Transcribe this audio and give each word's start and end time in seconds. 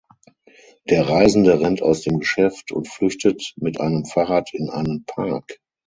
Der 0.89 1.07
Reisende 1.07 1.59
rennt 1.59 1.83
aus 1.83 2.01
dem 2.01 2.17
Geschäft 2.21 2.71
und 2.71 2.87
flüchtet 2.87 3.53
mit 3.57 3.79
einem 3.79 4.03
Fahrrad 4.03 4.51
in 4.51 4.71
einen 4.71 5.05
Park. 5.05 5.61